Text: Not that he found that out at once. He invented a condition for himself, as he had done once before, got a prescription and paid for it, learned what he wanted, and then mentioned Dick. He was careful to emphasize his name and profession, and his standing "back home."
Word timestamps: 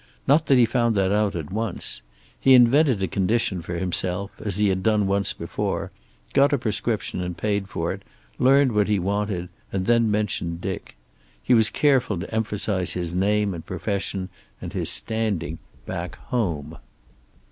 Not 0.25 0.47
that 0.47 0.57
he 0.57 0.65
found 0.65 0.95
that 0.95 1.11
out 1.11 1.35
at 1.35 1.51
once. 1.51 2.01
He 2.39 2.55
invented 2.55 3.03
a 3.03 3.07
condition 3.07 3.61
for 3.61 3.75
himself, 3.75 4.31
as 4.43 4.57
he 4.57 4.69
had 4.69 4.81
done 4.81 5.05
once 5.05 5.31
before, 5.31 5.91
got 6.33 6.51
a 6.51 6.57
prescription 6.57 7.21
and 7.21 7.37
paid 7.37 7.69
for 7.69 7.93
it, 7.93 8.01
learned 8.39 8.71
what 8.71 8.87
he 8.87 8.97
wanted, 8.97 9.47
and 9.71 9.85
then 9.85 10.09
mentioned 10.09 10.59
Dick. 10.59 10.95
He 11.43 11.53
was 11.53 11.69
careful 11.69 12.17
to 12.17 12.33
emphasize 12.33 12.93
his 12.93 13.13
name 13.13 13.53
and 13.53 13.63
profession, 13.63 14.29
and 14.59 14.73
his 14.73 14.89
standing 14.89 15.59
"back 15.85 16.15
home." 16.15 16.79